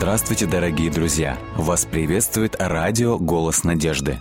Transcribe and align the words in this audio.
Здравствуйте, 0.00 0.46
дорогие 0.46 0.90
друзья! 0.90 1.36
Вас 1.56 1.84
приветствует 1.84 2.56
радио 2.58 3.18
«Голос 3.18 3.64
надежды». 3.64 4.18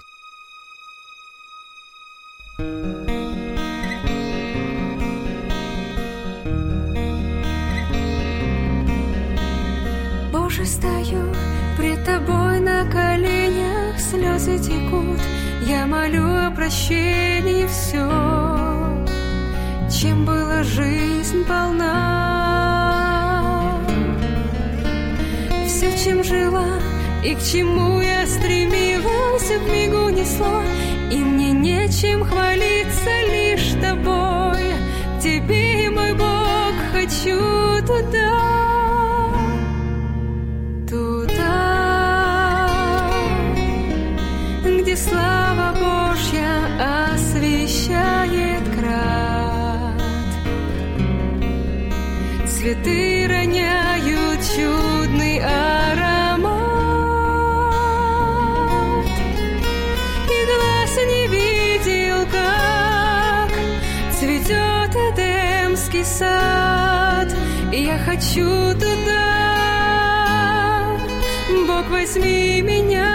Боже, 10.33 10.65
стою 10.65 11.33
пред 11.77 12.03
Тобой 12.03 12.59
на 12.59 12.83
коленях, 12.91 13.97
слезы 14.01 14.59
текут, 14.59 15.21
я 15.65 15.87
молю 15.87 16.25
о 16.25 16.51
прощении 16.51 17.65
все, 17.67 18.05
чем 19.89 20.25
была 20.25 20.61
жизнь 20.61 21.45
полна. 21.45 22.28
Чем 26.03 26.23
жила 26.23 26.65
и 27.23 27.35
к 27.35 27.43
чему 27.43 27.99
я 27.99 28.25
стремилась, 28.25 29.49
в 29.49 29.69
мигу 29.69 30.09
несло, 30.09 30.61
и 31.11 31.17
мне 31.17 31.51
нечем 31.51 32.23
хвалиться 32.23 33.09
лишь 33.29 33.73
Тобой. 33.81 34.63
Тебе, 35.21 35.89
мой 35.89 36.13
Бог, 36.13 36.73
хочу. 36.93 37.59
Туда, 37.85 38.48
возьми 72.09 72.61
меня. 72.61 73.05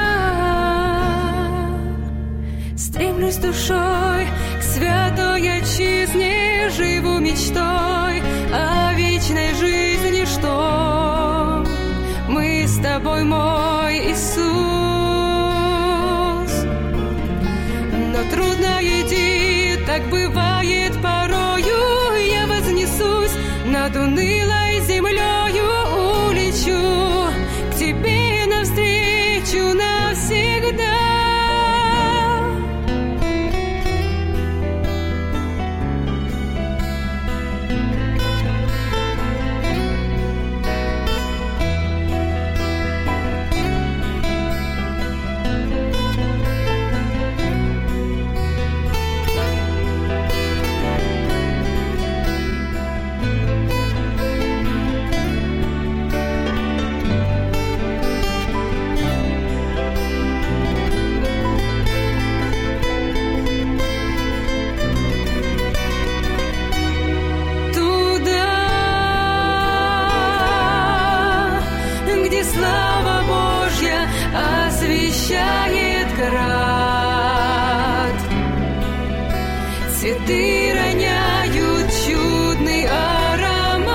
Стремлюсь 2.76 3.36
душой 3.36 4.26
к 4.58 4.62
святой 4.62 5.58
отчизне, 5.58 6.70
живу 6.70 7.18
мечтой 7.18 8.22
о 8.52 8.92
вечной 8.94 9.54
жизни, 9.54 10.24
что 10.24 11.64
мы 12.28 12.66
с 12.66 12.78
тобой, 12.78 13.24
мой 13.24 14.12
Иисус. 14.12 14.44
Но 18.12 18.22
трудно 18.30 18.78
идти, 18.80 19.76
так 19.86 20.02
бывает 20.08 20.92
порою, 21.02 22.30
я 22.30 22.46
вознесусь 22.46 23.36
над 23.66 23.96
унылой 23.96 24.33
Цветы 80.04 80.74
роняют 80.74 81.88
чудный 82.06 82.84
аромат. 82.84 83.94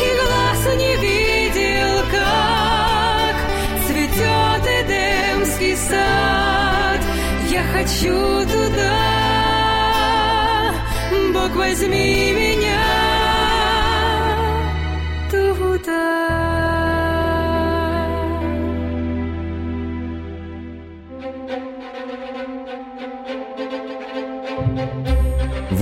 И 0.00 0.08
глаз 0.16 0.62
не 0.78 0.92
видел, 0.96 1.92
как 2.10 3.36
цветет 3.86 4.64
Эдемский 4.80 5.76
сад. 5.76 7.00
Я 7.50 7.64
хочу 7.64 8.16
туда, 8.46 8.96
Бог, 11.34 11.52
возьми 11.54 12.32
меня 12.32 12.61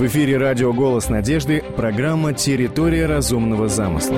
В 0.01 0.07
эфире 0.07 0.37
радио 0.37 0.73
«Голос 0.73 1.09
надежды» 1.09 1.63
программа 1.77 2.33
«Территория 2.33 3.05
разумного 3.05 3.67
замысла». 3.67 4.17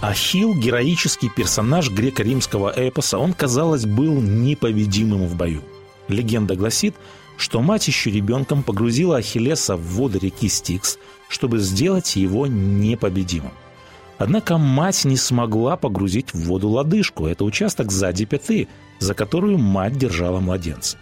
Ахилл– 0.00 0.54
героический 0.56 1.28
персонаж 1.28 1.90
греко-римского 1.90 2.72
эпоса. 2.76 3.18
Он, 3.18 3.32
казалось, 3.32 3.84
был 3.84 4.20
непобедимым 4.20 5.26
в 5.26 5.34
бою. 5.34 5.62
Легенда 6.06 6.54
гласит, 6.54 6.94
что 7.36 7.60
мать 7.60 7.88
еще 7.88 8.12
ребенком 8.12 8.62
погрузила 8.62 9.16
Ахиллеса 9.16 9.74
в 9.74 9.82
воды 9.96 10.20
реки 10.20 10.48
Стикс, 10.48 10.98
чтобы 11.28 11.58
сделать 11.58 12.14
его 12.14 12.46
непобедимым. 12.46 13.50
Однако 14.20 14.58
мать 14.58 15.06
не 15.06 15.16
смогла 15.16 15.78
погрузить 15.78 16.34
в 16.34 16.44
воду 16.44 16.68
лодыжку. 16.68 17.26
Это 17.26 17.42
участок 17.42 17.90
сзади 17.90 18.26
пяты, 18.26 18.68
за 18.98 19.14
которую 19.14 19.56
мать 19.56 19.96
держала 19.96 20.40
младенца. 20.40 20.98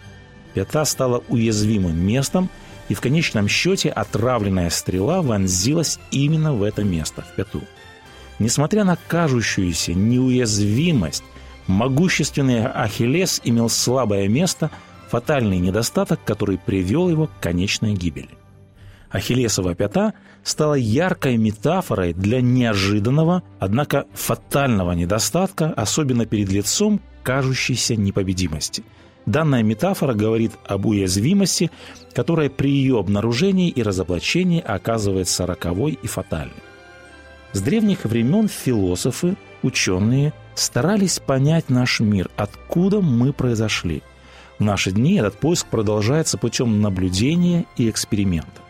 Пята 0.53 0.85
стала 0.85 1.21
уязвимым 1.27 1.99
местом, 1.99 2.49
и 2.87 2.93
в 2.93 3.01
конечном 3.01 3.49
счете 3.49 3.89
отравленная 3.89 4.69
стрела 4.69 5.21
вонзилась 5.21 5.99
именно 6.11 6.53
в 6.53 6.63
это 6.63 6.85
место, 6.85 7.23
в 7.23 7.35
пяту. 7.35 7.61
Несмотря 8.39 8.85
на 8.85 8.97
кажущуюся 9.09 9.93
неуязвимость, 9.93 11.25
могущественный 11.67 12.67
Ахиллес 12.67 13.41
имел 13.43 13.67
слабое 13.67 14.29
место, 14.29 14.71
фатальный 15.09 15.59
недостаток, 15.59 16.23
который 16.23 16.57
привел 16.57 17.09
его 17.09 17.27
к 17.27 17.41
конечной 17.41 17.95
гибели. 17.95 18.38
Ахиллесова 19.09 19.73
пята 19.73 20.13
стала 20.43 20.75
яркой 20.75 21.37
метафорой 21.37 22.13
для 22.13 22.41
неожиданного, 22.41 23.43
однако 23.59 24.05
фатального 24.13 24.91
недостатка, 24.91 25.73
особенно 25.75 26.25
перед 26.25 26.49
лицом 26.49 27.01
кажущейся 27.23 27.95
непобедимости. 27.95 28.83
Данная 29.25 29.63
метафора 29.63 30.13
говорит 30.13 30.53
об 30.65 30.85
уязвимости, 30.85 31.71
которая 32.13 32.49
при 32.49 32.71
ее 32.71 32.99
обнаружении 32.99 33.69
и 33.69 33.83
разоблачении 33.83 34.61
оказывается 34.61 35.45
роковой 35.45 35.99
и 36.01 36.07
фатальной. 36.07 36.53
С 37.51 37.61
древних 37.61 38.05
времен 38.05 38.47
философы, 38.47 39.35
ученые 39.63 40.33
старались 40.55 41.19
понять 41.19 41.69
наш 41.69 41.99
мир, 41.99 42.29
откуда 42.37 43.01
мы 43.01 43.33
произошли. 43.33 44.03
В 44.59 44.63
наши 44.63 44.91
дни 44.91 45.15
этот 45.15 45.35
поиск 45.35 45.67
продолжается 45.67 46.37
путем 46.37 46.81
наблюдения 46.81 47.65
и 47.75 47.89
экспериментов. 47.89 48.63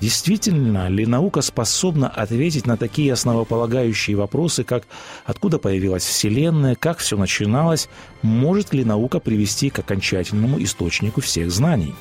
Действительно 0.00 0.88
ли 0.88 1.06
наука 1.06 1.42
способна 1.42 2.08
ответить 2.08 2.66
на 2.66 2.76
такие 2.76 3.12
основополагающие 3.12 4.16
вопросы, 4.16 4.62
как 4.62 4.84
откуда 5.24 5.58
появилась 5.58 6.04
Вселенная, 6.04 6.76
как 6.76 6.98
все 6.98 7.16
начиналось, 7.16 7.88
может 8.22 8.72
ли 8.72 8.84
наука 8.84 9.18
привести 9.18 9.70
к 9.70 9.80
окончательному 9.80 10.62
источнику 10.62 11.20
всех 11.20 11.50
знаний? 11.50 11.94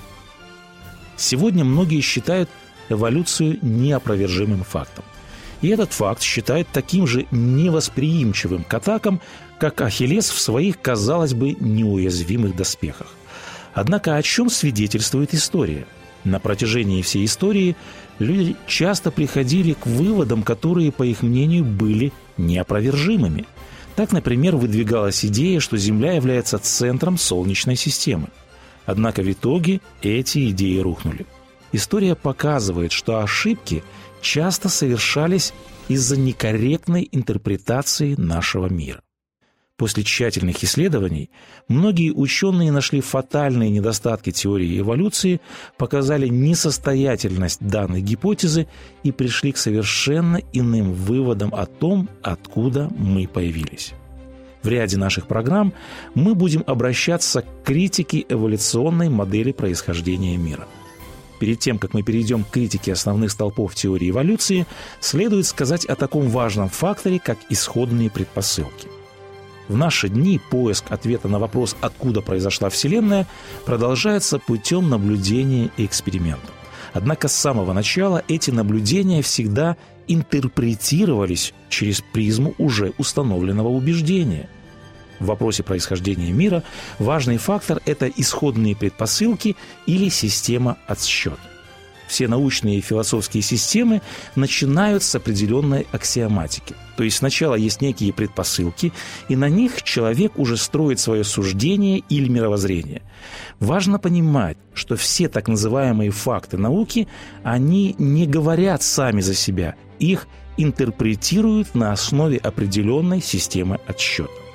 Сегодня 1.15 1.63
многие 1.63 2.01
считают 2.01 2.49
эволюцию 2.89 3.57
неопровержимым 3.63 4.63
фактом. 4.63 5.03
И 5.61 5.69
этот 5.69 5.91
факт 5.91 6.21
считает 6.21 6.67
таким 6.71 7.07
же 7.07 7.25
невосприимчивым 7.31 8.63
к 8.63 8.71
атакам, 8.75 9.21
как 9.59 9.81
Ахиллес 9.81 10.29
в 10.29 10.39
своих, 10.39 10.79
казалось 10.79 11.33
бы, 11.33 11.53
неуязвимых 11.59 12.55
доспехах. 12.55 13.07
Однако 13.73 14.15
о 14.15 14.21
чем 14.21 14.51
свидетельствует 14.51 15.33
история? 15.33 15.87
На 16.23 16.39
протяжении 16.39 17.01
всей 17.01 17.25
истории 17.25 17.75
люди 18.19 18.55
часто 18.67 19.11
приходили 19.11 19.73
к 19.73 19.85
выводам, 19.85 20.43
которые, 20.43 20.91
по 20.91 21.03
их 21.03 21.21
мнению, 21.21 21.63
были 21.63 22.11
неопровержимыми. 22.37 23.45
Так, 23.95 24.11
например, 24.11 24.55
выдвигалась 24.55 25.25
идея, 25.25 25.59
что 25.59 25.77
Земля 25.77 26.13
является 26.13 26.59
центром 26.59 27.17
Солнечной 27.17 27.75
системы. 27.75 28.27
Однако 28.85 29.21
в 29.21 29.31
итоге 29.31 29.81
эти 30.01 30.49
идеи 30.49 30.79
рухнули. 30.79 31.25
История 31.71 32.15
показывает, 32.15 32.91
что 32.91 33.19
ошибки 33.19 33.83
часто 34.21 34.69
совершались 34.69 35.53
из-за 35.87 36.17
некорректной 36.17 37.07
интерпретации 37.11 38.15
нашего 38.15 38.67
мира. 38.67 39.01
После 39.77 40.03
тщательных 40.03 40.63
исследований 40.63 41.29
многие 41.67 42.11
ученые 42.11 42.71
нашли 42.71 42.99
фатальные 42.99 43.69
недостатки 43.69 44.31
теории 44.31 44.79
эволюции, 44.79 45.39
показали 45.77 46.27
несостоятельность 46.27 47.59
данной 47.61 48.01
гипотезы 48.01 48.67
и 49.03 49.11
пришли 49.11 49.51
к 49.51 49.57
совершенно 49.57 50.41
иным 50.51 50.93
выводам 50.93 51.53
о 51.53 51.67
том, 51.67 52.09
откуда 52.23 52.89
мы 52.97 53.27
появились. 53.27 53.93
В 54.63 54.67
ряде 54.67 54.97
наших 54.97 55.27
программ 55.27 55.71
мы 56.15 56.33
будем 56.33 56.63
обращаться 56.65 57.43
к 57.43 57.63
критике 57.63 58.25
эволюционной 58.27 59.09
модели 59.09 59.51
происхождения 59.51 60.37
мира. 60.37 60.67
Перед 61.39 61.59
тем, 61.59 61.77
как 61.77 61.93
мы 61.93 62.01
перейдем 62.01 62.43
к 62.43 62.49
критике 62.49 62.93
основных 62.93 63.29
столпов 63.31 63.75
теории 63.75 64.09
эволюции, 64.09 64.65
следует 64.99 65.45
сказать 65.45 65.85
о 65.85 65.95
таком 65.95 66.29
важном 66.29 66.67
факторе, 66.67 67.19
как 67.23 67.37
исходные 67.51 68.09
предпосылки. 68.09 68.96
В 69.67 69.75
наши 69.75 70.07
дни 70.07 70.39
поиск 70.49 70.85
ответа 70.91 71.27
на 71.27 71.39
вопрос, 71.39 71.75
откуда 71.81 72.21
произошла 72.21 72.69
Вселенная, 72.69 73.27
продолжается 73.65 74.39
путем 74.39 74.89
наблюдения 74.89 75.69
и 75.77 75.85
экспериментов. 75.85 76.51
Однако 76.93 77.27
с 77.27 77.33
самого 77.33 77.73
начала 77.73 78.23
эти 78.27 78.49
наблюдения 78.49 79.21
всегда 79.21 79.75
интерпретировались 80.07 81.53
через 81.69 82.01
призму 82.01 82.55
уже 82.57 82.93
установленного 82.97 83.67
убеждения. 83.67 84.49
В 85.19 85.25
вопросе 85.25 85.63
происхождения 85.63 86.31
мира 86.31 86.63
важный 86.97 87.37
фактор– 87.37 87.81
это 87.85 88.07
исходные 88.07 88.75
предпосылки 88.75 89.57
или 89.85 90.09
система 90.09 90.77
отсчета. 90.87 91.37
Все 92.07 92.27
научные 92.27 92.77
и 92.77 92.81
философские 92.81 93.43
системы 93.43 94.01
начинают 94.35 95.03
с 95.03 95.13
определенной 95.15 95.87
аксиоматики. 95.91 96.75
То 96.95 97.03
есть 97.03 97.17
сначала 97.17 97.55
есть 97.55 97.81
некие 97.81 98.13
предпосылки, 98.13 98.91
и 99.29 99.35
на 99.35 99.49
них 99.49 99.83
человек 99.83 100.39
уже 100.39 100.57
строит 100.57 100.99
свое 100.99 101.23
суждение 101.23 101.99
или 102.09 102.27
мировоззрение. 102.27 103.03
Важно 103.59 103.99
понимать, 103.99 104.57
что 104.73 104.95
все 104.95 105.29
так 105.29 105.47
называемые 105.47 106.11
факты 106.11 106.57
науки, 106.57 107.07
они 107.43 107.95
не 107.99 108.25
говорят 108.25 108.81
сами 108.81 109.21
за 109.21 109.35
себя, 109.35 109.75
их 109.99 110.27
интерпретируют 110.57 111.75
на 111.75 111.91
основе 111.91 112.37
определенной 112.37 113.21
системы 113.21 113.79
отсчета. 113.85 114.46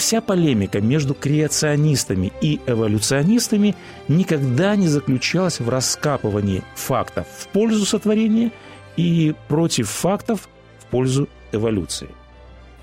Вся 0.00 0.22
полемика 0.22 0.80
между 0.80 1.12
креационистами 1.12 2.32
и 2.40 2.58
эволюционистами 2.66 3.76
никогда 4.08 4.74
не 4.74 4.88
заключалась 4.88 5.60
в 5.60 5.68
раскапывании 5.68 6.62
фактов 6.74 7.26
в 7.38 7.48
пользу 7.48 7.84
сотворения 7.84 8.50
и 8.96 9.34
против 9.48 9.90
фактов 9.90 10.48
в 10.78 10.86
пользу 10.86 11.28
эволюции. 11.52 12.08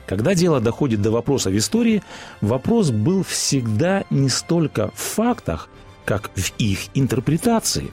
Когда 0.06 0.36
дело 0.36 0.60
доходит 0.60 1.02
до 1.02 1.10
вопроса 1.10 1.50
в 1.50 1.58
истории, 1.58 2.04
вопрос 2.40 2.92
был 2.92 3.24
всегда 3.24 4.04
не 4.12 4.30
столько 4.30 4.92
в 4.94 5.00
фактах, 5.00 5.70
как 6.06 6.30
в 6.36 6.52
их 6.60 6.82
интерпретации. 6.94 7.90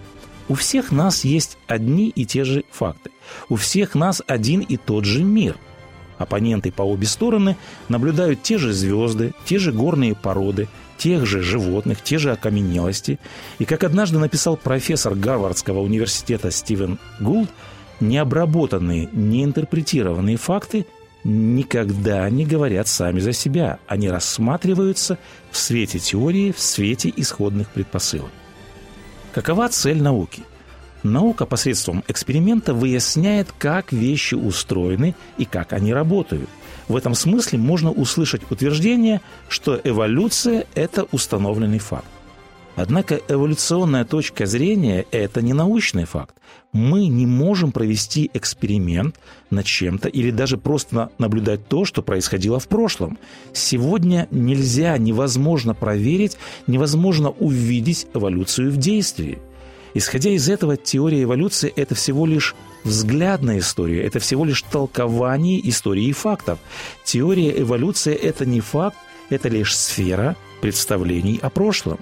У 0.49 0.55
всех 0.55 0.93
нас 0.93 1.25
есть 1.25 1.57
одни 1.67 2.11
и 2.11 2.27
те 2.27 2.45
же 2.45 2.65
факты. 2.71 3.11
У 3.49 3.57
всех 3.57 3.95
нас 3.95 4.21
один 4.27 4.61
и 4.61 4.77
тот 4.77 5.07
же 5.07 5.25
мир– 5.25 5.57
Оппоненты 6.19 6.71
по 6.71 6.83
обе 6.83 7.07
стороны 7.07 7.57
наблюдают 7.89 8.43
те 8.43 8.59
же 8.59 8.73
звезды, 8.73 9.35
те 9.45 9.59
же 9.59 9.73
горные 9.73 10.15
породы, 10.15 10.69
тех 10.97 11.27
же 11.27 11.43
животных, 11.43 12.03
те 12.03 12.19
же 12.19 12.33
окаменелости. 12.33 13.19
И, 13.59 13.65
как 13.65 13.85
однажды 13.85 14.19
написал 14.19 14.57
профессор 14.57 15.15
Гарвардского 15.15 15.81
университета 15.81 16.51
Стивен 16.51 16.99
Гулд, 17.21 17.51
необработанные, 18.01 19.09
неинтерпретированные 19.13 20.37
факты 20.37 20.87
никогда 21.25 22.29
не 22.31 22.45
говорят 22.45 22.87
сами 22.87 23.19
за 23.19 23.33
себя. 23.33 23.79
Они 23.87 24.09
рассматриваются 24.09 25.19
в 25.51 25.57
свете 25.57 25.99
теории, 25.99 26.53
в 26.53 26.61
свете 26.61 27.13
исходных 27.17 27.71
предпосылок. 27.71 28.31
Какова 29.33 29.69
цель 29.69 30.01
науки– 30.01 30.43
Наука 31.05 31.45
посредством 31.45 32.03
эксперимента 32.09 32.73
выясняет, 32.73 33.53
как 33.59 33.93
вещи 33.93 34.35
устроены 34.35 35.15
и 35.37 35.45
как 35.45 35.75
они 35.75 35.93
работают. 35.93 36.49
В 36.89 36.97
этом 36.97 37.15
смысле 37.15 37.59
можно 37.59 37.91
услышать 37.91 38.41
утверждение, 38.51 39.21
что 39.49 39.79
эволюция– 39.85 40.67
это 40.75 41.07
установленный 41.13 41.79
факт. 41.79 42.07
Однако 42.75 43.21
эволюционная 43.29 44.07
точка 44.07 44.47
зрения– 44.47 45.05
это 45.11 45.43
не 45.43 45.53
научный 45.53 46.07
факт. 46.07 46.37
Мы 46.73 47.07
не 47.07 47.27
можем 47.27 47.71
провести 47.71 48.31
эксперимент 48.33 49.17
над 49.51 49.67
чем-то 49.67 50.09
или 50.09 50.31
даже 50.31 50.57
просто 50.57 51.11
наблюдать 51.19 51.69
то, 51.69 51.85
что 51.85 52.01
происходило 52.01 52.59
в 52.59 52.67
прошлом. 52.67 53.19
Сегодня 53.53 54.27
нельзя, 54.31 54.97
невозможно 54.97 55.75
проверить, 55.75 56.39
невозможно 56.67 57.29
увидеть 57.29 58.07
эволюцию 58.15 58.73
в 58.73 58.79
действии– 58.79 59.39
Исходя 59.95 60.31
из 60.31 60.49
этого, 60.49 60.77
теория 60.77 61.23
эволюции– 61.23 61.73
это 61.77 61.95
всего 61.95 62.27
лишь 62.27 62.57
взглядная 62.83 63.61
история, 63.61 64.03
это 64.03 64.19
всего 64.19 64.45
лишь 64.45 64.63
толкование 64.63 65.67
истории 65.69 66.07
и 66.07 66.13
фактов. 66.13 66.59
Теория 67.05 67.61
эволюции– 67.61 68.13
это 68.23 68.45
не 68.45 68.61
факт, 68.61 68.97
это 69.31 69.49
лишь 69.49 69.77
сфера 69.77 70.37
представлений 70.61 71.39
о 71.41 71.49
прошлом. 71.49 72.01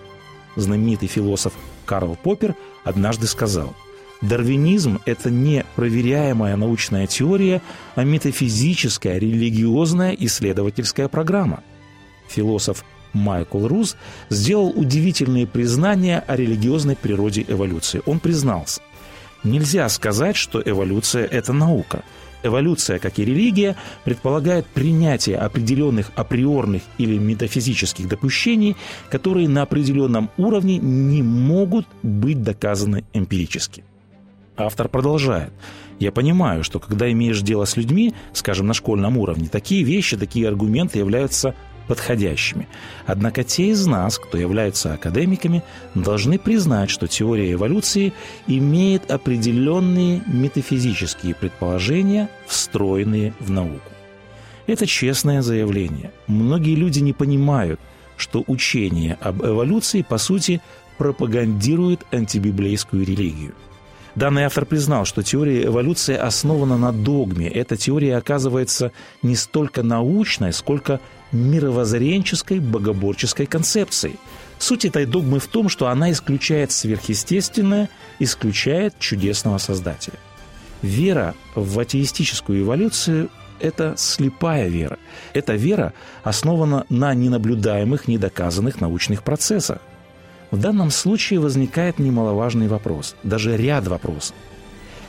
Знаменитый 0.56 1.08
философ 1.08 1.52
Карл 1.84 2.16
Поппер 2.22 2.54
однажды 2.82 3.26
сказал, 3.26 3.74
Дарвинизм– 4.22 5.00
это 5.04 5.30
не 5.30 5.64
проверяемая 5.74 6.56
научная 6.56 7.06
теория, 7.06 7.60
а 7.96 8.04
метафизическая, 8.04 9.18
религиозная 9.18 10.16
исследовательская 10.18 11.08
программа. 11.08 11.62
Философ 12.28 12.84
Майкл 13.12 13.66
Руз 13.66 13.96
сделал 14.30 14.72
удивительные 14.74 15.46
признания 15.46 16.20
о 16.26 16.36
религиозной 16.36 16.96
природе 16.96 17.44
эволюции. 17.46 18.02
Он 18.06 18.20
признался, 18.20 18.80
нельзя 19.44 19.88
сказать, 19.88 20.36
что 20.36 20.62
эволюция– 20.64 21.24
это 21.30 21.52
наука. 21.52 22.02
Эволюция, 22.44 22.98
как 22.98 23.20
и 23.20 23.24
религия, 23.24 23.76
предполагает 24.04 24.66
принятие 24.66 25.36
определенных 25.36 26.10
априорных 26.16 26.82
или 26.98 27.16
метафизических 27.16 28.08
допущений, 28.08 28.76
которые 29.10 29.48
на 29.48 29.62
определенном 29.62 30.28
уровне 30.36 30.78
не 30.78 31.22
могут 31.22 31.86
быть 32.02 32.42
доказаны 32.42 33.04
эмпирически. 33.12 33.84
Автор 34.56 34.88
продолжает. 34.88 35.52
Я 35.98 36.10
понимаю, 36.10 36.64
что 36.64 36.80
когда 36.80 37.10
имеешь 37.12 37.40
дело 37.42 37.64
с 37.64 37.76
людьми, 37.76 38.12
скажем, 38.32 38.66
на 38.66 38.74
школьном 38.74 39.18
уровне, 39.18 39.48
такие 39.48 39.84
вещи, 39.84 40.16
такие 40.16 40.48
аргументы 40.48 40.98
являются 40.98 41.54
подходящими. 41.86 42.68
Однако 43.06 43.44
те 43.44 43.68
из 43.68 43.86
нас, 43.86 44.18
кто 44.18 44.38
являются 44.38 44.94
академиками, 44.94 45.62
должны 45.94 46.38
признать, 46.38 46.90
что 46.90 47.06
теория 47.06 47.52
эволюции 47.52 48.12
имеет 48.46 49.10
определенные 49.10 50.22
метафизические 50.26 51.34
предположения, 51.34 52.28
встроенные 52.46 53.34
в 53.40 53.50
науку. 53.50 53.90
Это 54.66 54.86
честное 54.86 55.42
заявление. 55.42 56.12
Многие 56.26 56.74
люди 56.74 57.00
не 57.00 57.12
понимают, 57.12 57.80
что 58.16 58.44
учение 58.46 59.18
об 59.20 59.44
эволюции, 59.44 60.02
по 60.02 60.18
сути, 60.18 60.60
пропагандирует 60.98 62.06
антибиблейскую 62.12 63.04
религию– 63.04 63.54
Данный 64.14 64.44
автор 64.44 64.66
признал, 64.66 65.06
что 65.06 65.22
теория 65.22 65.64
эволюции 65.64 66.14
основана 66.14 66.76
на 66.76 66.92
догме. 66.92 67.48
Эта 67.48 67.76
теория 67.76 68.16
оказывается 68.16 68.92
не 69.22 69.36
столько 69.36 69.82
научной, 69.82 70.52
сколько 70.52 71.00
мировоззренческой, 71.32 72.60
богоборческой 72.60 73.46
концепцией. 73.46 74.16
Суть 74.58 74.84
этой 74.84 75.06
догмы 75.06 75.40
в 75.40 75.48
том, 75.48 75.68
что 75.68 75.88
она 75.88 76.12
исключает 76.12 76.70
сверхъестественное, 76.70 77.88
исключает 78.18 78.98
чудесного 78.98 79.58
Создателя. 79.58 80.18
Вера 80.82 81.34
в 81.54 81.78
атеистическую 81.78 82.62
эволюцию– 82.62 83.30
это 83.60 83.94
слепая 83.96 84.68
вера. 84.68 84.98
Эта 85.32 85.54
вера 85.54 85.92
основана 86.22 86.84
на 86.88 87.14
ненаблюдаемых, 87.14 88.08
недоказанных 88.08 88.80
научных 88.80 89.22
процессах. 89.22 89.78
В 90.50 90.58
данном 90.58 90.90
случае 90.90 91.40
возникает 91.40 91.98
немаловажный 91.98 92.68
вопрос, 92.68 93.16
даже 93.22 93.56
ряд 93.56 93.86
вопросов. 93.86 94.36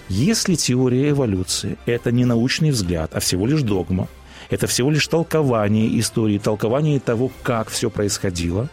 Если 0.09 0.55
теория 0.55 1.09
эволюции– 1.09 1.77
это 1.85 2.11
не 2.11 2.25
научный 2.25 2.71
взгляд, 2.71 3.11
а 3.13 3.19
всего 3.19 3.47
лишь 3.47 3.61
догма, 3.61 4.07
это 4.49 4.67
всего 4.67 4.91
лишь 4.91 5.07
толкование 5.07 5.99
истории, 5.99 6.37
толкование 6.37 6.99
того, 6.99 7.31
как 7.43 7.69
все 7.69 7.89
происходило, 7.89 8.69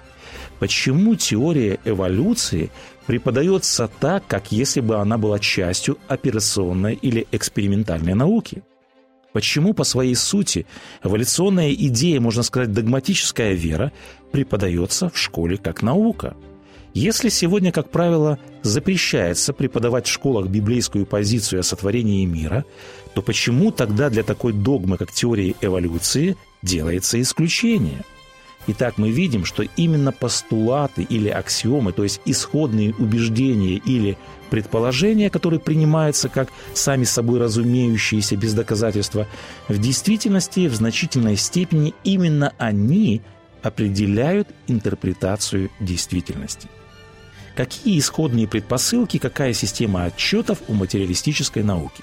почему 0.58 1.14
теория 1.14 1.78
эволюции 1.84 2.70
преподается 3.06 3.90
так, 4.00 4.26
как 4.26 4.52
если 4.52 4.80
бы 4.80 4.96
она 4.96 5.18
была 5.18 5.38
частью 5.38 5.98
операционной 6.08 6.94
или 6.94 7.26
экспериментальной 7.32 8.14
науки? 8.14 8.62
Почему 9.32 9.74
по 9.74 9.84
своей 9.84 10.16
сути 10.16 10.66
эволюционная 11.04 11.72
идея, 11.72 12.20
можно 12.20 12.42
сказать, 12.42 12.72
догматическая 12.72 13.52
вера, 13.52 13.92
преподается 14.32 15.08
в 15.08 15.18
школе 15.18 15.56
как 15.56 15.82
наука– 15.82 16.36
если 16.94 17.28
сегодня, 17.28 17.70
как 17.70 17.90
правило, 17.90 18.38
запрещается 18.62 19.52
преподавать 19.52 20.06
в 20.06 20.12
школах 20.12 20.48
библейскую 20.48 21.06
позицию 21.06 21.60
о 21.60 21.62
сотворении 21.62 22.24
мира, 22.24 22.64
то 23.14 23.22
почему 23.22 23.70
тогда 23.70 24.10
для 24.10 24.22
такой 24.22 24.52
догмы, 24.52 24.96
как 24.96 25.12
теория 25.12 25.54
эволюции, 25.60 26.36
делается 26.62 27.20
исключение? 27.20 28.02
Итак, 28.66 28.98
мы 28.98 29.10
видим, 29.10 29.44
что 29.44 29.64
именно 29.76 30.12
постулаты 30.12 31.02
или 31.02 31.28
аксиомы, 31.28 31.92
то 31.92 32.02
есть 32.02 32.20
исходные 32.24 32.94
убеждения 32.94 33.76
или 33.76 34.18
предположения, 34.50 35.30
которые 35.30 35.60
принимаются 35.60 36.28
как 36.28 36.50
сами 36.74 37.04
собой 37.04 37.40
разумеющиеся 37.40 38.36
без 38.36 38.52
доказательства, 38.52 39.26
в 39.68 39.78
действительности 39.78 40.68
в 40.68 40.74
значительной 40.74 41.36
степени 41.36 41.94
именно 42.04 42.52
они 42.58 43.22
определяют 43.62 44.48
интерпретацию 44.66 45.70
действительности. 45.80 46.68
Какие 47.56 47.98
исходные 47.98 48.46
предпосылки, 48.46 49.18
какая 49.18 49.52
система 49.52 50.04
отчетов 50.04 50.58
у 50.68 50.74
материалистической 50.74 51.62
науки? 51.62 52.02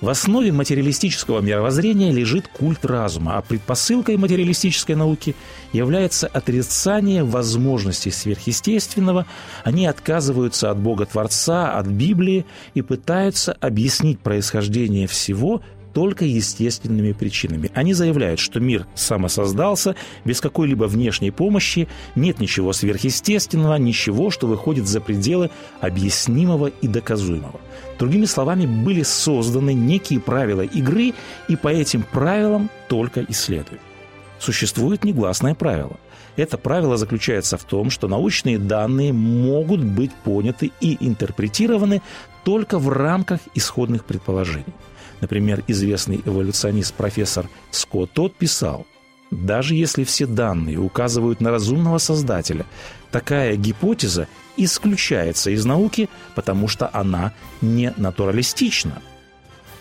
В 0.00 0.10
основе 0.10 0.52
материалистического 0.52 1.40
мировоззрения 1.40 2.12
лежит 2.12 2.48
культ 2.48 2.84
разума, 2.84 3.38
а 3.38 3.42
предпосылкой 3.42 4.18
материалистической 4.18 4.94
науки 4.94 5.34
является 5.72 6.26
отрицание 6.26 7.24
возможностей 7.24 8.10
сверхъестественного. 8.10 9.26
Они 9.64 9.86
отказываются 9.86 10.70
от 10.70 10.78
Бога-творца, 10.78 11.72
от 11.72 11.86
Библии 11.86 12.44
и 12.74 12.82
пытаются 12.82 13.52
объяснить 13.52 14.20
происхождение 14.20 15.06
всего 15.06 15.62
только 15.96 16.26
естественными 16.26 17.12
причинами. 17.12 17.70
Они 17.72 17.94
заявляют, 17.94 18.38
что 18.38 18.60
мир 18.60 18.86
самосоздался 18.94 19.96
без 20.26 20.42
какой-либо 20.42 20.84
внешней 20.84 21.30
помощи, 21.30 21.88
нет 22.14 22.38
ничего 22.38 22.74
сверхъестественного, 22.74 23.76
ничего, 23.76 24.30
что 24.30 24.46
выходит 24.46 24.86
за 24.86 25.00
пределы 25.00 25.48
объяснимого 25.80 26.66
и 26.66 26.86
доказуемого. 26.86 27.58
Другими 27.98 28.26
словами, 28.26 28.66
были 28.66 29.02
созданы 29.04 29.72
некие 29.72 30.20
правила 30.20 30.60
игры, 30.60 31.14
и 31.48 31.56
по 31.56 31.68
этим 31.68 32.02
правилам 32.02 32.68
только 32.90 33.24
исследуют. 33.30 33.80
Существует 34.38 35.02
негласное 35.02 35.54
правило. 35.54 35.96
Это 36.36 36.58
правило 36.58 36.98
заключается 36.98 37.56
в 37.56 37.64
том, 37.64 37.88
что 37.88 38.06
научные 38.06 38.58
данные 38.58 39.14
могут 39.14 39.82
быть 39.82 40.12
поняты 40.12 40.72
и 40.82 40.98
интерпретированы 41.00 42.02
только 42.46 42.78
в 42.78 42.88
рамках 42.88 43.40
исходных 43.54 44.04
предположений. 44.04 44.72
Например, 45.20 45.64
известный 45.66 46.22
эволюционист 46.24 46.94
профессор 46.94 47.48
Скотт 47.72 48.12
тот 48.12 48.36
писал, 48.36 48.86
даже 49.32 49.74
если 49.74 50.04
все 50.04 50.26
данные 50.26 50.78
указывают 50.78 51.40
на 51.40 51.50
разумного 51.50 51.98
создателя, 51.98 52.64
такая 53.10 53.56
гипотеза 53.56 54.28
исключается 54.56 55.50
из 55.50 55.64
науки, 55.64 56.08
потому 56.36 56.68
что 56.68 56.88
она 56.92 57.32
не 57.62 57.92
натуралистична. 57.96 59.02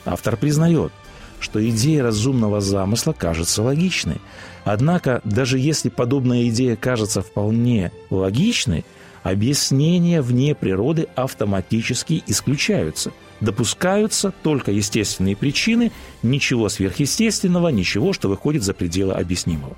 Автор 0.04 0.36
признает, 0.36 0.92
что 1.40 1.64
идея 1.70 2.02
разумного 2.02 2.62
замысла 2.62 3.14
кажется 3.14 3.62
логичной. 3.62 4.20
Однако, 4.64 5.22
даже 5.24 5.60
если 5.60 5.90
подобная 5.90 6.48
идея 6.48 6.76
кажется 6.76 7.22
вполне 7.22 7.92
логичной, 8.10 8.86
объяснения 9.26 10.22
вне 10.22 10.56
природы 10.56 11.08
автоматически 11.16 12.24
исключаются– 12.28 13.12
допускаются 13.42 14.34
только 14.44 14.72
естественные 14.72 15.36
причины, 15.36 15.92
ничего 16.24 16.70
сверхъестественного, 16.70 17.70
ничего, 17.70 18.14
что 18.14 18.30
выходит 18.30 18.64
за 18.64 18.74
пределы 18.74 19.14
объяснимого. 19.14 19.76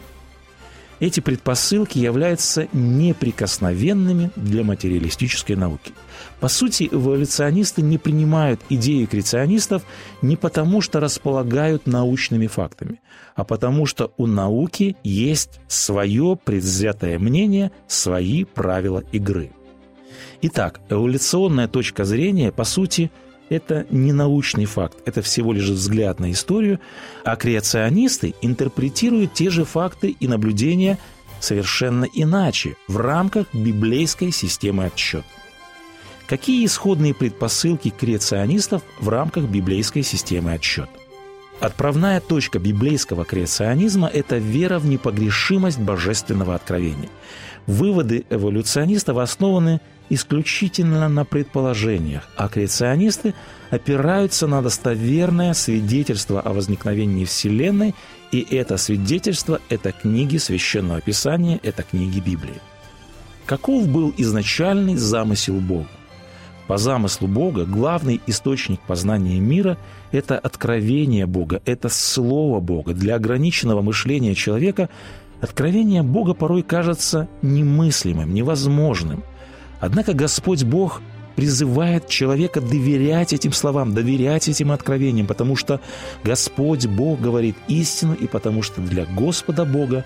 Эти 0.99 1.19
предпосылки 1.19 1.99
являются 1.99 2.67
неприкосновенными 2.73 4.31
для 4.35 4.63
материалистической 4.63 5.55
науки. 5.55 5.93
По 6.39 6.47
сути, 6.47 6.89
эволюционисты 6.91 7.83
не 7.83 7.99
принимают 7.99 8.61
идеи 8.69 9.05
креационистов 9.05 9.83
не 10.23 10.35
потому, 10.35 10.81
что 10.81 10.99
располагают 10.99 11.85
научными 11.85 12.47
фактами, 12.47 12.99
а 13.35 13.43
потому 13.43 13.85
что 13.85 14.11
у 14.17 14.25
науки 14.25 14.95
есть 15.03 15.59
свое 15.67 16.37
предвзятое 16.43 17.19
мнение, 17.19 17.71
свои 17.87 18.43
правила 18.43 19.03
игры. 19.11 19.51
Итак, 20.41 20.79
эволюционная 20.89 21.67
точка 21.67 22.05
зрения, 22.05 22.51
по 22.51 22.63
сути,– 22.63 23.11
это 23.49 23.85
не 23.89 24.13
научный 24.13 24.65
факт, 24.65 24.97
это 25.05 25.21
всего 25.21 25.53
лишь 25.53 25.69
взгляд 25.69 26.19
на 26.19 26.31
историю, 26.31 26.79
а 27.23 27.35
креационисты 27.35 28.35
интерпретируют 28.41 29.33
те 29.33 29.49
же 29.49 29.65
факты 29.65 30.15
и 30.19 30.27
наблюдения 30.27 30.97
совершенно 31.39 32.05
иначе, 32.13 32.75
в 32.87 32.97
рамках 32.97 33.47
библейской 33.53 34.31
системы 34.31 34.85
отсчета. 34.85 35.25
Какие 36.27 36.65
исходные 36.65 37.13
предпосылки 37.13 37.89
креационистов 37.89 38.81
в 38.99 39.07
рамках 39.07 39.45
библейской 39.45 40.01
системы 40.01 40.53
отсчета? 40.53 40.89
Отправная 41.59 42.19
точка 42.19 42.59
библейского 42.59 43.25
креационизма– 43.25 44.07
это 44.13 44.37
вера 44.37 44.77
в 44.77 44.85
непогрешимость 44.85 45.79
божественного 45.79 46.53
откровения. 46.53 47.09
Выводы 47.65 48.25
эволюционистов 48.29 49.17
основаны 49.17 49.81
исключительно 50.09 51.09
на 51.09 51.25
предположениях, 51.25 52.27
а 52.35 52.47
креационисты 52.47 53.33
опираются 53.69 54.47
на 54.47 54.61
достоверное 54.61 55.53
свидетельство 55.53 56.41
о 56.41 56.53
возникновении 56.53 57.25
Вселенной, 57.25 57.93
и 58.31 58.45
это 58.51 58.77
свидетельство– 58.77 59.59
это 59.69 59.91
книги 59.91 60.37
Священного 60.37 61.01
Писания, 61.01 61.59
это 61.63 61.83
книги 61.83 62.19
Библии. 62.19 62.61
Каков 63.45 63.87
был 63.87 64.13
изначальный 64.17 64.95
замысел 64.95 65.55
Бога? 65.55 65.87
По 66.67 66.77
замыслу 66.77 67.29
Бога 67.29 67.65
главный 67.65 68.19
источник 68.27 68.81
познания 68.81 69.39
мира– 69.39 69.77
это 70.11 70.37
откровение 70.37 71.25
Бога, 71.25 71.61
это 71.65 71.87
Слово 71.87 72.59
Бога. 72.59 72.93
Для 72.93 73.15
ограниченного 73.15 73.81
мышления 73.81 74.35
человека 74.35 74.89
откровение 75.39 76.03
Бога 76.03 76.33
порой 76.33 76.63
кажется 76.63 77.29
немыслимым, 77.41 78.33
невозможным– 78.33 79.23
Однако 79.79 80.13
Господь 80.13 80.63
Бог 80.63 81.01
призывает 81.35 82.07
человека 82.07 82.61
доверять 82.61 83.31
этим 83.31 83.53
словам, 83.53 83.93
доверять 83.93 84.49
этим 84.49 84.71
откровениям, 84.71 85.27
потому 85.27 85.55
что 85.55 85.79
Господь 86.23 86.87
Бог 86.87 87.21
говорит 87.21 87.55
истину, 87.67 88.15
и 88.15 88.25
потому 88.27 88.63
что 88.63 88.81
для 88.81 89.05
Господа 89.05 89.63
Бога 89.63 90.03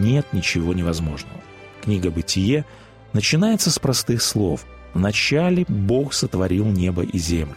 нет 0.00 0.26
ничего 0.32 0.72
невозможного. 0.72 1.40
Книга 1.82 2.10
«Бытие» 2.10 2.64
начинается 3.12 3.70
с 3.70 3.78
простых 3.78 4.22
слов. 4.22 4.64
«Вначале 4.94 5.64
Бог 5.68 6.14
сотворил 6.14 6.64
небо 6.66 7.02
и 7.02 7.18
землю». 7.18 7.56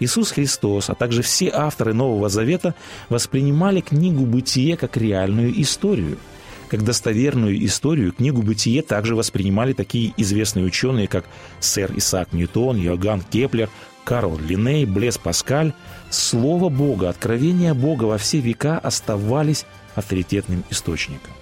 Иисус 0.00 0.32
Христос, 0.32 0.90
а 0.90 0.94
также 0.94 1.22
все 1.22 1.50
авторы 1.50 1.94
Нового 1.94 2.28
Завета 2.28 2.74
воспринимали 3.08 3.80
книгу 3.80 4.24
«Бытие» 4.26 4.76
как 4.76 4.96
реальную 4.96 5.60
историю– 5.60 6.18
как 6.70 6.84
достоверную 6.84 7.64
историю 7.66 8.12
книгу 8.12 8.42
«Бытие» 8.42 8.82
также 8.82 9.16
воспринимали 9.16 9.72
такие 9.72 10.14
известные 10.16 10.64
ученые, 10.64 11.08
как 11.08 11.24
сэр 11.58 11.92
Исаак 11.96 12.32
Ньютон, 12.32 12.76
Йоганн 12.76 13.22
Кеплер, 13.22 13.68
Карл 14.04 14.38
Линней, 14.38 14.86
Блез 14.86 15.18
Паскаль. 15.18 15.72
Слово 16.10 16.68
Бога, 16.68 17.08
откровения 17.08 17.74
Бога 17.74 18.04
во 18.04 18.18
все 18.18 18.38
века 18.38 18.78
оставались 18.78 19.66
авторитетным 19.96 20.62
источником. 20.70 21.32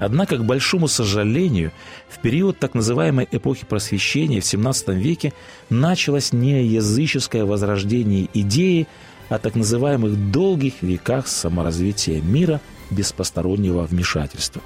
Однако, 0.00 0.36
к 0.36 0.44
большому 0.44 0.88
сожалению, 0.88 1.70
в 2.08 2.18
период 2.18 2.58
так 2.58 2.74
называемой 2.74 3.28
эпохи 3.30 3.64
просвещения 3.64 4.40
в 4.40 4.44
XVII 4.44 4.94
веке 4.96 5.32
началось 5.70 6.32
неоязыческое 6.32 7.44
возрождение 7.44 8.28
идеи 8.34 8.88
о 9.28 9.38
так 9.38 9.54
называемых 9.54 10.32
долгих 10.32 10.82
веках 10.82 11.28
саморазвития 11.28 12.20
мира– 12.20 12.60
без 12.92 13.12
постороннего 13.12 13.82
вмешательства. 13.82 14.62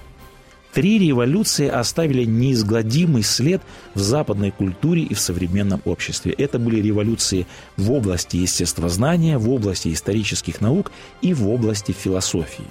Три 0.76 0.99
революции 0.99 1.68
оставили 1.68 2.25
неизгладимый 2.25 3.23
след 3.23 3.62
в 3.95 4.00
западной 4.00 4.50
культуре 4.50 5.04
и 5.04 5.14
в 5.14 5.21
современном 5.21 5.80
обществе. 5.87 6.33
Это 6.33 6.59
были 6.59 6.83
революции 6.83 7.47
в 7.78 7.90
области 7.92 8.37
естествознания, 8.37 9.38
в 9.38 9.49
области 9.49 9.90
исторических 9.90 10.61
наук 10.61 10.92
и 11.23 11.33
в 11.33 11.49
области 11.49 11.92
философии. 11.92 12.66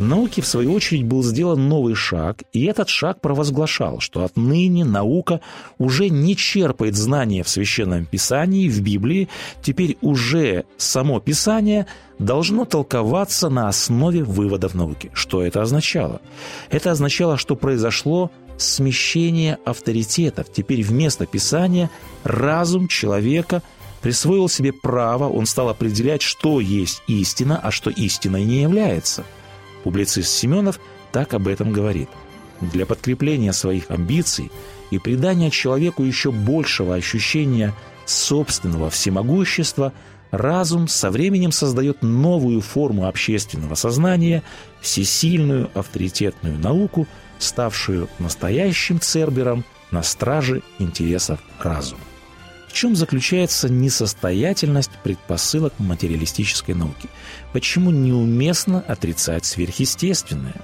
Науке, 0.00 0.42
в 0.42 0.46
свою 0.46 0.72
очередь, 0.74 1.04
был 1.04 1.22
сделан 1.22 1.68
новый 1.68 1.94
шаг, 1.94 2.42
и 2.52 2.64
этот 2.64 2.88
шаг 2.88 3.20
провозглашал, 3.20 4.00
что 4.00 4.24
отныне 4.24 4.84
наука 4.84 5.40
уже 5.78 6.08
не 6.08 6.36
черпает 6.36 6.96
знания 6.96 7.44
в 7.44 7.48
Священном 7.48 8.04
Писании, 8.04 8.68
в 8.68 8.80
Библии, 8.80 9.28
теперь 9.62 9.96
уже 10.00 10.64
само 10.76 11.20
Писание 11.20 11.86
должно 12.18 12.64
толковаться 12.64 13.48
на 13.48 13.68
основе 13.68 14.24
выводов 14.24 14.74
науки. 14.74 15.12
Что 15.14 15.44
это 15.44 15.62
означало? 15.62 16.20
Это 16.70 16.90
означало, 16.90 17.36
что 17.36 17.54
произошло 17.54 18.32
смещение 18.56 19.58
авторитетов. 19.64 20.52
Теперь 20.52 20.82
вместо 20.82 21.24
Писания 21.26 21.88
разум 22.24 22.88
человека 22.88 23.62
присвоил 24.02 24.48
себе 24.48 24.72
право, 24.72 25.28
он 25.28 25.46
стал 25.46 25.68
определять, 25.68 26.22
что 26.22 26.58
есть 26.58 27.00
истина, 27.06 27.60
а 27.62 27.70
что 27.70 27.90
истиной 27.90 28.42
не 28.42 28.62
является– 28.62 29.24
Публицист 29.84 30.30
Семенов 30.30 30.80
так 31.12 31.34
об 31.34 31.46
этом 31.46 31.72
говорит. 31.72 32.08
Для 32.60 32.86
подкрепления 32.86 33.52
своих 33.52 33.90
амбиций 33.90 34.50
и 34.90 34.98
придания 34.98 35.50
человеку 35.50 36.02
еще 36.02 36.32
большего 36.32 36.94
ощущения 36.94 37.74
собственного 38.06 38.88
всемогущества 38.88 39.92
разум 40.30 40.88
со 40.88 41.10
временем 41.10 41.52
создает 41.52 42.02
новую 42.02 42.62
форму 42.62 43.06
общественного 43.06 43.74
сознания, 43.74 44.42
всесильную 44.80 45.70
авторитетную 45.74 46.58
науку, 46.58 47.06
ставшую 47.38 48.08
настоящим 48.18 49.00
цербером 49.00 49.64
на 49.90 50.02
страже 50.02 50.62
интересов 50.78 51.40
разума 51.60 52.00
чем 52.74 52.96
заключается 52.96 53.68
несостоятельность 53.70 54.90
предпосылок 55.02 55.72
материалистической 55.78 56.74
науки? 56.74 57.08
Почему 57.52 57.90
неуместно 57.90 58.80
отрицать 58.86 59.46
сверхъестественное? 59.46 60.60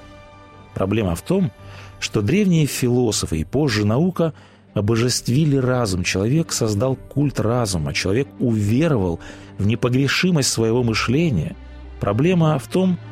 Проблема 0.75 1.15
в 1.15 1.23
том, 1.23 1.53
что 2.01 2.21
древние 2.21 2.67
философы 2.67 3.39
и 3.39 3.45
позже 3.45 3.87
наука 3.87 4.35
обожествили 4.75 5.57
разум. 5.57 6.05
Человек 6.05 6.53
создал 6.53 6.97
культ 6.97 7.41
разума, 7.41 7.95
человек 7.95 8.29
уверовал 8.39 9.21
в 9.59 9.67
непогрешимость 9.67 10.51
своего 10.51 10.83
мышления. 10.83 11.57
Проблема 12.01 12.59
в 12.59 12.69
том, 12.69 12.99
что 12.99 13.10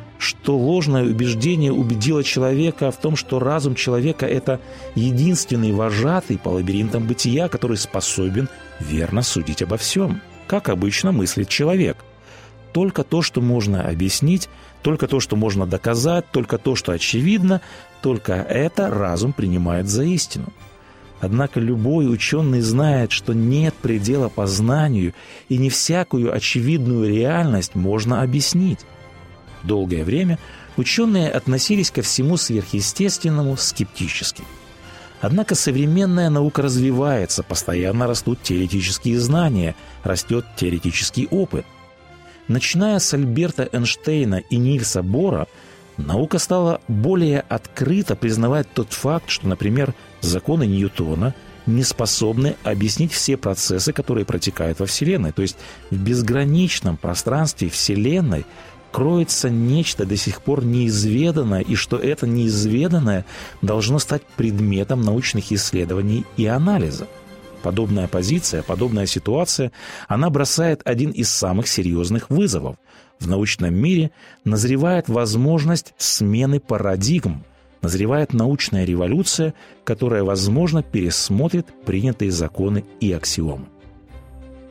ложное 0.57 1.03
убеждение 1.03 1.71
убедило 1.71 2.23
человека 2.23 2.91
в 2.91 2.97
том, 2.97 3.15
что 3.15 3.39
разум 3.39 3.75
человека– 3.75 4.25
это 4.27 4.59
единственный 4.95 5.71
вожатый 5.71 6.37
по 6.37 6.49
лабиринтам 6.49 7.07
бытия, 7.07 7.47
который 7.47 7.77
способен 7.77 8.49
верно 8.79 9.21
судить 9.21 9.61
обо 9.61 9.77
всем, 9.77 10.21
как 10.47 10.69
обычно 10.69 11.11
мыслит 11.11 11.47
человек. 11.47 11.97
Только 12.73 13.03
то, 13.03 13.21
что 13.21 13.41
можно 13.41 13.87
объяснить, 13.87 14.49
только 14.83 15.07
то, 15.07 15.19
что 15.19 15.35
можно 15.35 15.65
доказать, 15.65 16.25
только 16.31 16.57
то, 16.57 16.75
что 16.75 16.91
очевидно, 16.91 17.61
только 18.01 18.33
это 18.33 18.89
разум 18.89 19.33
принимает 19.33 19.87
за 19.87 20.03
истину. 20.03 20.47
Однако 21.21 21.59
любой 21.59 22.11
ученый 22.11 22.61
знает, 22.61 23.11
что 23.11 23.33
нет 23.33 23.73
предела 23.73 24.29
познанию, 24.29 25.13
и 25.49 25.57
не 25.57 25.69
всякую 25.69 26.33
очевидную 26.33 27.09
реальность 27.09 27.75
можно 27.75 28.21
объяснить. 28.21 28.79
Долгое 29.63 30.03
время 30.03 30.39
ученые 30.77 31.29
относились 31.29 31.91
ко 31.91 32.01
всему 32.01 32.37
сверхъестественному 32.37 33.57
скептически. 33.57 34.43
Однако 35.21 35.55
современная 35.55 36.29
наука 36.29 36.61
развивается, 36.61 37.43
постоянно 37.43 38.07
растут 38.07 38.41
теоретические 38.41 39.19
знания, 39.19 39.75
растет 40.03 40.45
теоретический 40.55 41.27
опыт. 41.29 41.65
Начиная 42.47 42.99
с 42.99 43.13
Альберта 43.13 43.67
Эйнштейна 43.71 44.41
и 44.49 44.55
Нильса 44.55 45.03
Бора, 45.03 45.47
наука 45.97 46.39
стала 46.39 46.81
более 46.87 47.41
открыто 47.41 48.15
признавать 48.15 48.71
тот 48.73 48.93
факт, 48.93 49.29
что, 49.29 49.47
например, 49.47 49.93
законы 50.21 50.65
Ньютона 50.65 51.35
не 51.65 51.83
способны 51.83 52.55
объяснить 52.63 53.11
все 53.11 53.37
процессы, 53.37 53.93
которые 53.93 54.25
протекают 54.25 54.79
во 54.79 54.85
Вселенной. 54.85 55.31
То 55.31 55.41
есть 55.41 55.57
в 55.91 55.97
безграничном 55.97 56.97
пространстве 56.97 57.69
Вселенной 57.69 58.45
кроется 58.91 59.49
нечто 59.49 60.05
до 60.05 60.17
сих 60.17 60.41
пор 60.41 60.65
неизведанное, 60.65 61.61
и 61.61 61.75
что 61.75 61.97
это 61.97 62.27
неизведанное 62.27 63.25
должно 63.61 63.99
стать 63.99 64.23
предметом 64.35 65.01
научных 65.01 65.51
исследований 65.51 66.25
и 66.37 66.45
анализа. 66.45 67.07
Подобная 67.61 68.07
позиция, 68.07 68.63
подобная 68.63 69.05
ситуация, 69.05 69.71
она 70.07 70.29
бросает 70.29 70.81
один 70.85 71.11
из 71.11 71.29
самых 71.29 71.67
серьезных 71.67 72.29
вызовов. 72.29 72.77
В 73.19 73.27
научном 73.27 73.75
мире 73.75 74.11
назревает 74.45 75.09
возможность 75.09 75.93
смены 75.97 76.61
парадигм, 76.61 77.43
назревает 77.81 78.33
научная 78.33 78.85
революция, 78.85 79.53
которая, 79.83 80.23
возможно, 80.23 80.83
пересмотрит 80.83 81.67
принятые 81.85 82.31
законы 82.31 82.85
и 83.01 83.11
аксиомы. 83.11 83.65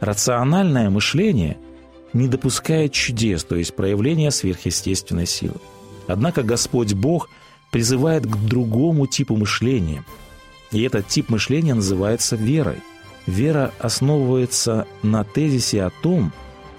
Рациональное 0.00 0.88
мышление– 0.88 1.58
не 2.12 2.28
допускает 2.28 2.92
чудес, 2.92 3.44
то 3.44 3.56
есть 3.56 3.74
проявления 3.74 4.30
сверхъестественной 4.30 5.26
силы. 5.26 5.56
Однако 6.06 6.42
Господь 6.42 6.94
Бог 6.94 7.28
призывает 7.70 8.26
к 8.26 8.36
другому 8.36 9.06
типу 9.06 9.36
мышления. 9.36 10.04
И 10.72 10.82
этот 10.82 11.08
тип 11.08 11.28
мышления 11.28 11.74
называется 11.74 12.36
верой. 12.36 12.78
Вера 13.26 13.72
основывается 13.78 14.86
на 15.02 15.22
тезисе 15.24 15.82
о 15.82 15.90
том, 15.90 16.32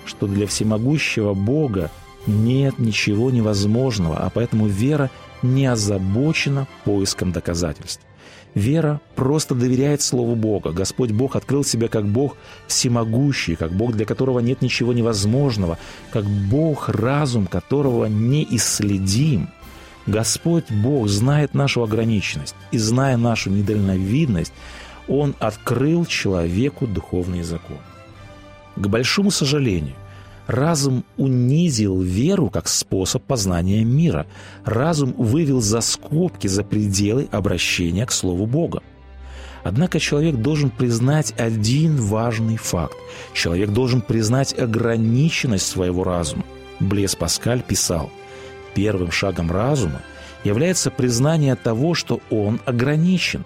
что 0.06 0.26
для 0.26 0.48
всемогущего 0.48 1.34
Бога 1.34 1.92
нет 2.26 2.80
ничего 2.80 3.30
невозможного, 3.30 4.18
а 4.18 4.30
поэтому 4.30 4.68
вера 4.68 5.12
не 5.42 5.68
озабочена 5.68 6.68
поиском 6.86 7.32
доказательств. 7.32 8.02
Вера 8.56 9.00
просто 9.16 9.54
доверяет 9.54 10.02
Слову 10.02 10.36
Бога. 10.36 10.72
Господь 10.72 11.12
Бог 11.12 11.36
открыл 11.36 11.64
себя 11.64 11.88
как 11.88 12.06
Бог 12.06 12.36
всемогущий, 12.68 13.56
как 13.56 13.72
Бог, 13.72 13.94
для 13.94 14.06
которого 14.06 14.40
нет 14.40 14.62
ничего 14.62 14.94
невозможного, 14.94 15.78
как 16.12 16.26
Бог, 16.26 16.90
разум 16.90 17.46
которого 17.48 18.06
неисследим. 18.06 19.50
Господь 20.08 20.72
Бог 20.72 21.08
знает 21.08 21.54
нашу 21.54 21.84
ограниченность, 21.84 22.56
и 22.72 22.80
зная 22.80 23.18
нашу 23.18 23.52
недальновидность, 23.52 24.54
Он 25.08 25.36
открыл 25.40 26.06
человеку 26.06 26.88
духовный 26.88 27.44
закон. 27.44 27.78
К 28.76 28.88
большому 28.88 29.30
сожалению, 29.30 29.96
Разум 30.50 31.06
унизил 31.16 32.02
веру 32.02 32.50
как 32.50 32.68
способ 32.68 33.22
познания 33.22 33.84
мира. 33.84 34.26
Разум 34.66 35.14
вывел 35.16 35.62
за 35.62 35.80
скобки, 35.80 36.48
за 36.48 36.64
пределы 36.64 37.30
обращения 37.32 38.04
к 38.08 38.12
Слову 38.12 38.48
Бога. 38.48 38.82
Однако 39.64 40.00
человек 40.00 40.38
должен 40.38 40.72
признать 40.72 41.36
один 41.38 41.98
важный 41.98 42.58
факт. 42.58 42.98
Человек 43.32 43.70
должен 43.70 44.02
признать 44.02 44.58
ограниченность 44.58 45.68
своего 45.68 46.04
разума. 46.04 46.44
Блес 46.80 47.16
Паскаль 47.16 47.62
писал, 47.62 48.10
«Первым 48.74 49.12
шагом 49.12 49.52
разума 49.52 50.02
является 50.44 50.90
признание 50.90 51.54
того, 51.58 51.94
что 51.94 52.22
он 52.32 52.60
ограничен. 52.66 53.44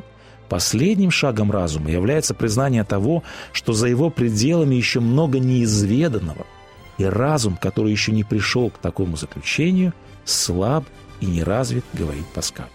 Последним 0.48 1.12
шагом 1.12 1.52
разума 1.52 1.92
является 1.92 2.34
признание 2.34 2.86
того, 2.86 3.24
что 3.52 3.74
за 3.74 3.88
его 3.88 4.10
пределами 4.10 4.76
еще 4.76 5.02
много 5.02 5.40
неизведанного– 5.40 6.46
и 6.98 7.06
разум, 7.06 7.58
который 7.58 7.92
еще 7.92 8.12
не 8.12 8.24
пришел 8.24 8.70
к 8.70 8.78
такому 8.78 9.18
заключению, 9.18 9.94
слаб 10.26 10.86
и 11.20 11.26
не 11.26 11.44
развит, 11.44 11.86
говорит 11.94 12.26
Паскаль. 12.28 12.70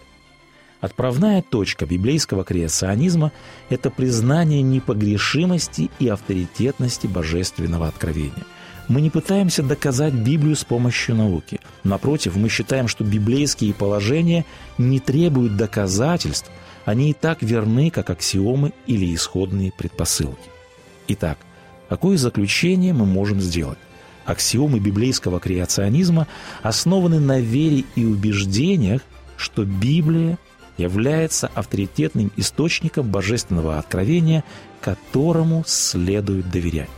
Отправная 0.80 1.42
точка 1.42 1.86
библейского 1.86 2.44
креационизма– 2.44 3.32
это 3.68 3.90
признание 3.90 4.62
непогрешимости 4.62 5.90
и 5.98 6.08
авторитетности 6.08 7.08
божественного 7.08 7.88
откровения. 7.88 8.44
Мы 8.86 9.00
не 9.00 9.10
пытаемся 9.10 9.62
доказать 9.62 10.14
Библию 10.14 10.56
с 10.56 10.64
помощью 10.64 11.16
науки. 11.16 11.60
Напротив, 11.82 12.36
мы 12.36 12.48
считаем, 12.48 12.88
что 12.88 13.04
библейские 13.04 13.74
положения 13.74 14.46
не 14.78 15.00
требуют 15.00 15.56
доказательств, 15.56 16.50
они 16.84 17.10
и 17.10 17.12
так 17.12 17.42
верны, 17.42 17.90
как 17.90 18.08
аксиомы 18.08 18.72
или 18.86 19.14
исходные 19.14 19.72
предпосылки. 19.76 20.48
Итак, 21.08 21.38
какое 21.88 22.16
заключение 22.16 22.94
мы 22.94 23.04
можем 23.04 23.40
сделать? 23.40 23.78
Аксиомы 24.28 24.78
библейского 24.78 25.40
креационизма 25.40 26.28
основаны 26.62 27.18
на 27.18 27.40
вере 27.40 27.84
и 27.96 28.04
убеждениях, 28.04 29.00
что 29.38 29.64
Библия 29.64 30.38
является 30.76 31.50
авторитетным 31.54 32.30
источником 32.36 33.08
божественного 33.08 33.78
откровения, 33.78 34.44
которому 34.82 35.64
следует 35.66 36.50
доверять. 36.50 36.90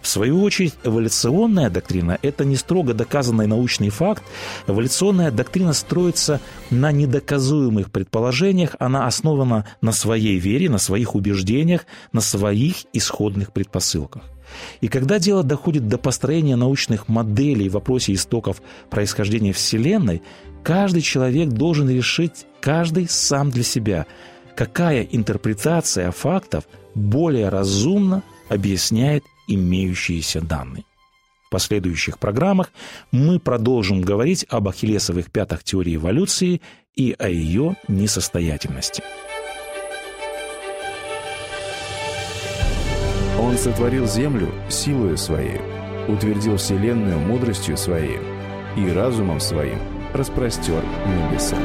В 0.00 0.08
свою 0.08 0.42
очередь, 0.42 0.76
эволюционная 0.82 1.68
доктрина– 1.68 2.18
это 2.22 2.46
не 2.46 2.56
строго 2.56 2.94
доказанный 2.94 3.46
научный 3.46 3.90
факт. 3.90 4.22
Эволюционная 4.66 5.30
доктрина 5.30 5.74
строится 5.74 6.40
на 6.70 6.90
недоказуемых 6.90 7.90
предположениях, 7.90 8.76
она 8.78 9.06
основана 9.06 9.66
на 9.82 9.92
своей 9.92 10.38
вере, 10.38 10.70
на 10.70 10.78
своих 10.78 11.14
убеждениях, 11.14 11.84
на 12.12 12.22
своих 12.22 12.86
исходных 12.94 13.52
предпосылках. 13.52 14.22
И 14.80 14.88
когда 14.88 15.18
дело 15.18 15.42
доходит 15.42 15.88
до 15.88 15.98
построения 15.98 16.56
научных 16.56 17.08
моделей 17.08 17.68
в 17.68 17.72
вопросе 17.74 18.14
истоков 18.14 18.62
происхождения 18.90 19.52
Вселенной, 19.52 20.22
каждый 20.62 21.02
человек 21.02 21.48
должен 21.48 21.88
решить, 21.88 22.46
каждый 22.60 23.08
сам 23.08 23.50
для 23.50 23.62
себя, 23.62 24.06
какая 24.56 25.02
интерпретация 25.02 26.10
фактов 26.10 26.64
более 26.94 27.48
разумно 27.48 28.22
объясняет 28.48 29.24
имеющиеся 29.46 30.40
данные. 30.40 30.84
В 31.46 31.50
последующих 31.50 32.18
программах 32.18 32.72
мы 33.10 33.40
продолжим 33.40 34.02
говорить 34.02 34.44
об 34.50 34.68
ахиллесовых 34.68 35.30
пятах 35.30 35.64
теории 35.64 35.96
эволюции 35.96 36.60
и 36.94 37.16
о 37.18 37.28
ее 37.28 37.76
несостоятельности. 37.88 39.02
Он 43.48 43.56
сотворил 43.56 44.06
землю 44.06 44.50
силою 44.68 45.16
своей, 45.16 45.58
утвердил 46.06 46.58
вселенную 46.58 47.18
мудростью 47.18 47.78
своей 47.78 48.18
и 48.76 48.90
разумом 48.90 49.40
своим 49.40 49.78
распростер 50.12 50.82
небеса. 51.06 51.56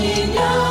Niña. 0.00 0.65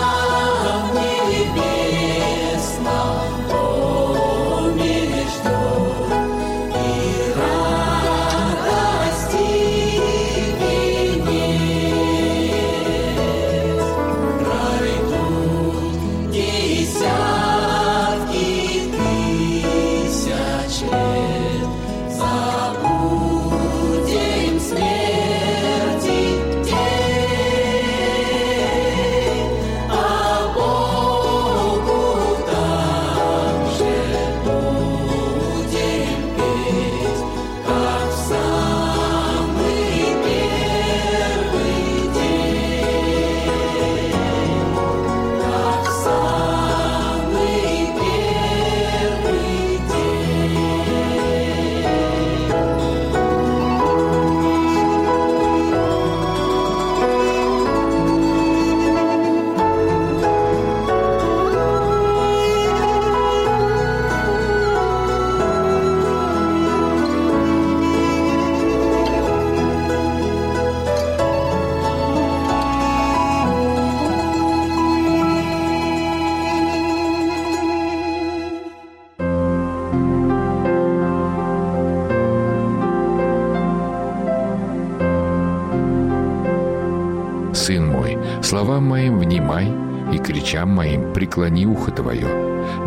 И 90.56 90.58
кричам 90.58 90.70
моим 90.70 91.14
преклони 91.14 91.66
ухо 91.66 91.92
твое. 91.92 92.28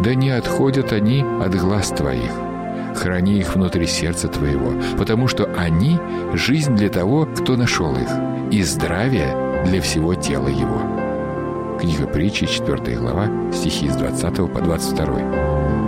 Да 0.02 0.14
не 0.14 0.30
отходят 0.30 0.92
они 0.92 1.22
от 1.22 1.54
глаз 1.54 1.88
твоих. 1.88 2.32
Храни 2.96 3.38
их 3.38 3.54
внутри 3.54 3.86
сердца 3.86 4.28
твоего, 4.28 4.72
потому 4.96 5.28
что 5.28 5.44
они— 5.56 5.98
жизнь 6.34 6.74
для 6.74 6.88
того, 6.88 7.26
кто 7.26 7.56
нашел 7.56 7.94
их, 7.94 8.08
и 8.50 8.62
здравие 8.62 9.64
для 9.66 9.80
всего 9.80 10.14
тела 10.14 10.48
его». 10.48 11.78
Книга 11.78 12.06
притчи, 12.06 12.46
4 12.46 12.96
глава, 12.96 13.28
стихи 13.52 13.88
с 13.88 13.96
20 13.96 14.52
по 14.52 14.60
22. 14.60 15.87